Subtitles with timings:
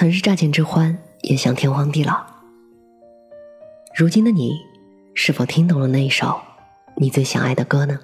[0.00, 2.24] 曾是乍见之欢，也想天荒地老。
[3.94, 4.58] 如今的你，
[5.14, 6.40] 是否听懂了那一首
[6.96, 8.00] 你最想爱的歌呢？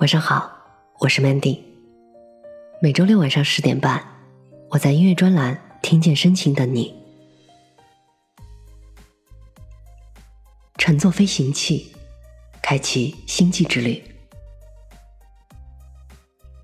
[0.00, 0.50] 晚上好，
[0.98, 1.60] 我是 Mandy。
[2.80, 4.04] 每周六晚上十点半，
[4.68, 6.92] 我在音乐专栏听见深情等你。
[10.76, 11.94] 乘坐飞行器，
[12.60, 14.02] 开启星际之旅。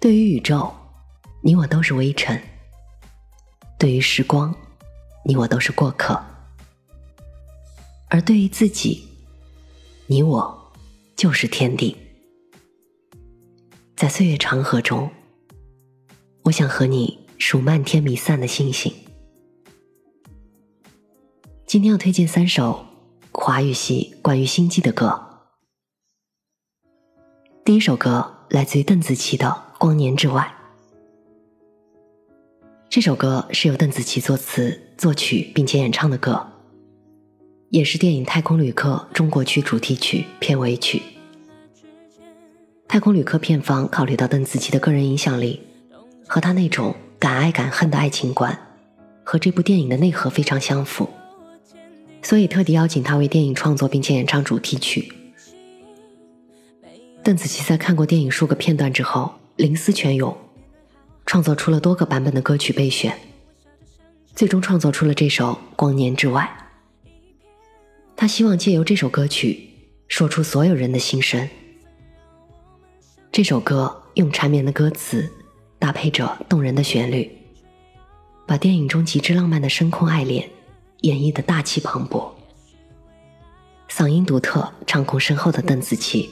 [0.01, 0.75] 对于宇宙，
[1.45, 2.37] 你我都是微尘；
[3.79, 4.53] 对于时光，
[5.25, 6.21] 你我都是过客。
[8.09, 9.07] 而对于自己，
[10.09, 10.73] 你我
[11.15, 11.97] 就是天地。
[13.95, 15.09] 在岁月长河中，
[16.43, 18.93] 我想和你数漫天弥散的星星。
[21.65, 22.85] 今天要推荐三首
[23.31, 25.45] 华语系关于星际的歌。
[27.65, 29.47] 第一首歌来自于邓紫棋的
[29.79, 30.53] 《光年之外》。
[32.99, 36.45] 这首歌是由邓紫棋作词、作曲并且演唱的歌。
[37.71, 40.99] 也是电影《太空旅客》中国区主题曲片尾曲。
[42.89, 45.61] 《太空旅客》片方考虑到邓紫棋的个人影响力
[46.27, 48.59] 和她那种敢爱敢恨的爱情观，
[49.23, 51.09] 和这部电影的内核非常相符，
[52.21, 55.13] 所以特地邀请她为电影创作并且演唱主题曲。
[57.23, 60.37] 邓紫棋在看过电影数个片段之后，灵思泉涌，
[61.29, 63.15] 创作出了多个版本的歌曲备选，
[64.35, 66.51] 最终创作出了这首《光年之外》。
[68.17, 69.69] 他希望借由这首歌曲
[70.09, 71.47] 说出所有人的心声。
[73.31, 75.31] 这首歌用缠绵的歌词
[75.79, 77.31] 搭配着动人的旋律，
[78.47, 80.49] 把电影中极致浪漫的深空爱恋
[81.03, 82.33] 演绎的大气磅礴。
[83.91, 86.31] 嗓音独特、唱功深厚的邓紫棋，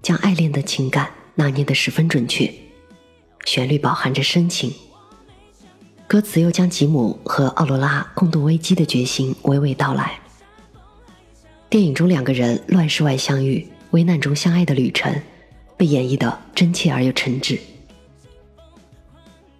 [0.00, 2.48] 将爱恋的情感拿捏得十分准确，
[3.44, 4.72] 旋律饱含着深情，
[6.06, 10.20] 歌词又将吉姆和奥罗拉共度危机的决心娓娓道来。
[11.68, 15.22] 电影中两个人乱世外相遇、危难中相爱的旅程，
[15.76, 17.58] 被演绎的真切而又诚挚，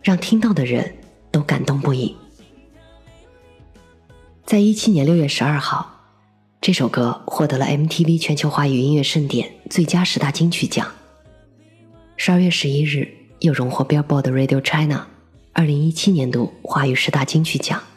[0.03, 0.97] 让听到的人
[1.31, 2.17] 都感动不已。
[4.45, 6.01] 在一七年六月十二号，
[6.61, 10.87] 这首歌获得了 MTV 全球华语音乐盛典最佳十大金曲奖。
[12.17, 13.09] 十二月十一日，
[13.41, 15.07] 又荣获 Billboard Radio China
[15.53, 17.90] 二零一七年度华语十大金曲奖。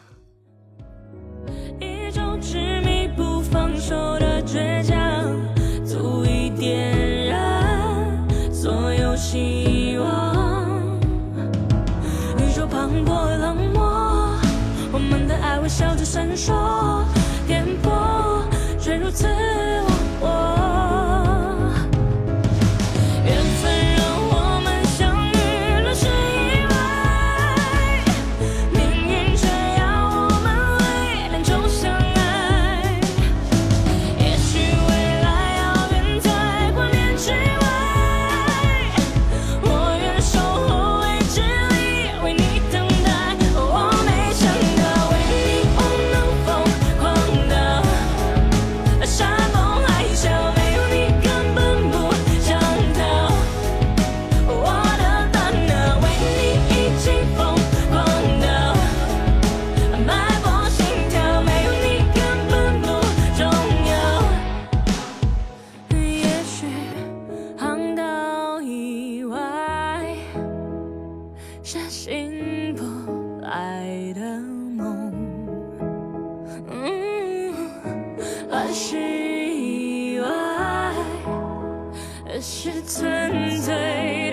[82.46, 84.23] 是纯粹。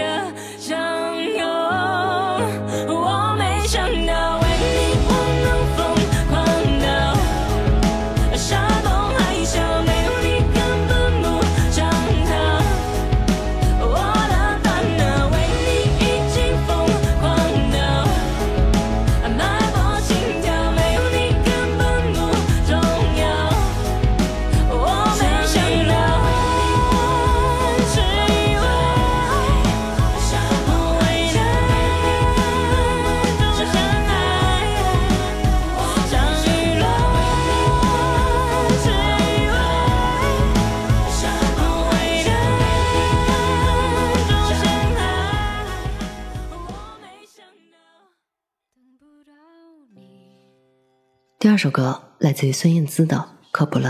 [51.41, 53.17] 第二首歌来自于孙燕姿的
[53.49, 53.89] 《科普勒》。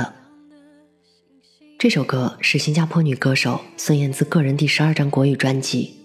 [1.77, 5.97] 这首歌是新加坡女歌手孙燕姿个人第十二张国语专辑。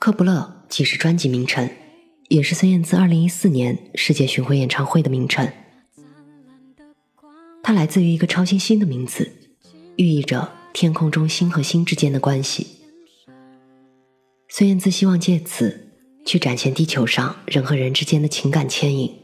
[0.00, 1.70] 科普勒既是专辑名称，
[2.26, 5.48] 也是孙燕姿2014年世界巡回演唱会的名称。
[7.62, 9.30] 它来自于一个超新星的名字，
[9.94, 12.66] 寓意着天空中星和星之间的关系。
[14.48, 15.92] 孙燕姿希望借此
[16.26, 19.19] 去展现地球上人和人之间的情感牵引，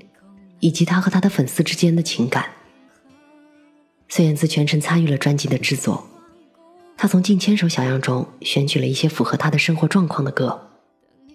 [0.61, 2.51] 以及他和他的粉丝之间的情感。
[4.09, 6.07] 孙燕姿全程参与了专辑的制作，
[6.97, 10.71] 她从近千首小样中选取了一些符合她的生活状况的歌，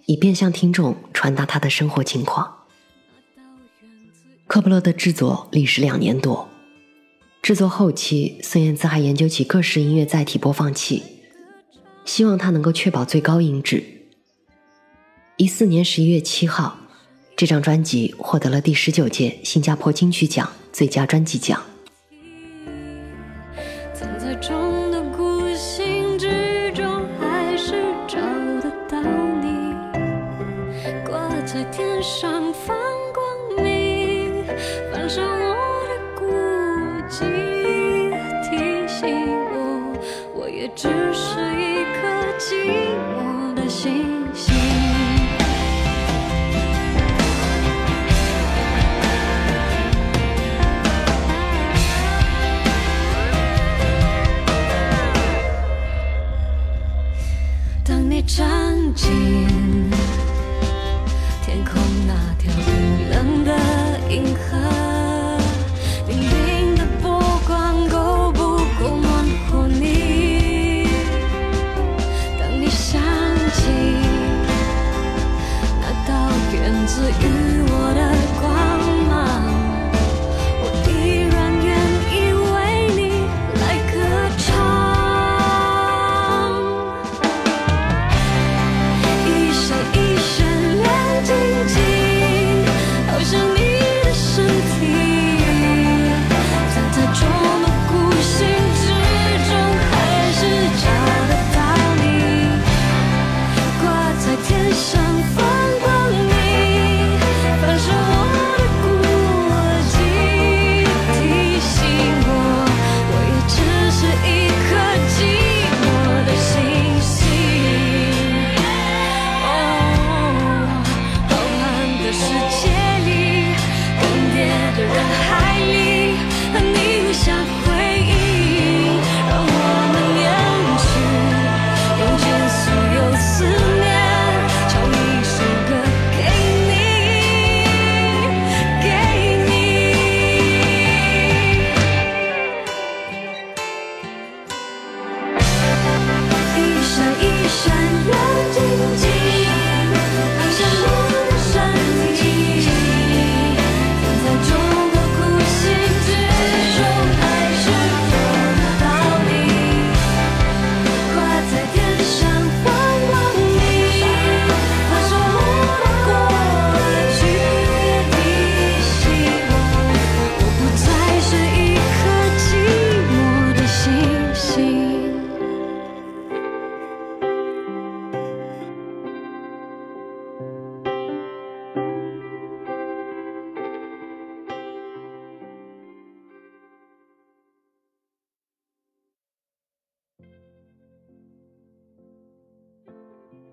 [0.06, 2.58] 以便向听众传达她的生活情况。
[4.46, 6.48] 科布勒的制作历时两年多，
[7.40, 11.02] 制作后期，孙燕姿还研究起各式音乐载体播放器，
[12.04, 13.84] 希望它能够确保最高音质。
[15.36, 16.78] 一四年十一月七号，
[17.36, 21.71] 这张专辑获得了第十九届新加坡金曲奖最佳专辑奖。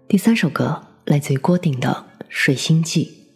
[0.10, 3.28] 第三首歌来自于郭顶的《水星记》。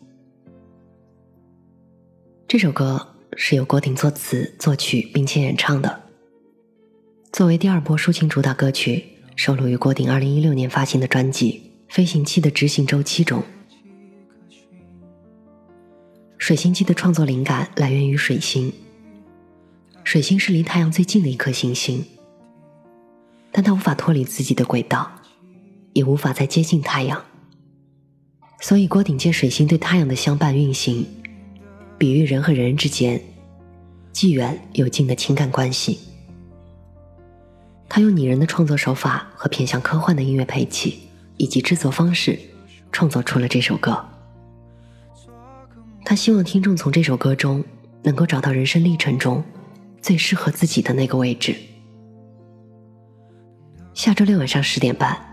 [2.48, 6.02] 这首歌是由郭顶作词、作曲并且演唱的，
[7.32, 11.62] 作为第二波抒情主打歌曲，收录于郭顶二零一六年发行的专辑
[11.94, 13.40] 《飞行器的执行周期》中。
[16.40, 18.74] 《水星记》的创作灵感来源于水星，
[20.04, 22.04] 水星是离太阳最近的一颗行星，
[23.52, 25.20] 但它无法脱离自己的轨道。
[25.94, 27.24] 也无法再接近太阳，
[28.60, 31.06] 所以郭顶借水星对太阳的相伴运行，
[31.98, 33.22] 比喻人和人之间
[34.12, 36.00] 既远又近的情感关系。
[37.88, 41.00] 他用拟人的创作手法和偏向科幻的音乐配器
[41.38, 42.40] 以及制作方式，
[42.92, 44.04] 创作出了这首歌。
[46.04, 47.64] 他希望听众从这首歌中
[48.02, 49.44] 能够找到人生历程中
[50.02, 51.56] 最适合自己的那个位置。
[53.94, 55.33] 下周六晚上十点半。